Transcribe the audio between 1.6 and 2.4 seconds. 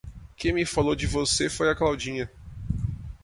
a Claudinha.